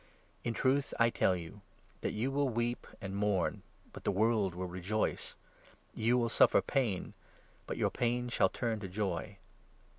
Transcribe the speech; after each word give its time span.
In 0.43 0.55
truth 0.55 0.95
I 0.99 1.11
tell 1.11 1.35
you 1.35 1.61
20 1.99 2.01
that 2.01 2.11
you 2.13 2.31
will 2.31 2.49
weep 2.49 2.87
and 3.01 3.15
mourn, 3.15 3.61
but 3.93 4.03
the 4.03 4.09
world 4.11 4.55
will 4.55 4.65
rejoice; 4.65 5.35
you 5.93 6.17
will 6.17 6.27
suffer 6.27 6.59
pain, 6.59 7.13
but 7.67 7.77
your 7.77 7.91
pain 7.91 8.27
shall 8.27 8.49
turn 8.49 8.79
to 8.79 8.87
joy. 8.87 9.37